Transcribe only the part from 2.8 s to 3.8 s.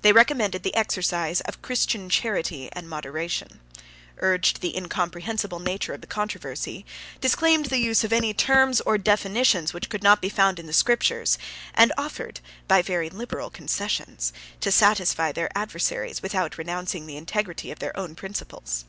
moderation;